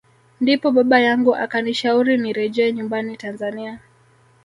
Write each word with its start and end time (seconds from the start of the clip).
Ndipo 0.41 0.71
baba 0.71 0.99
yangu 0.99 1.35
akanishauri 1.35 2.17
nirejee 2.17 2.71
nyumbani 2.71 3.17
Tanzania 3.17 3.79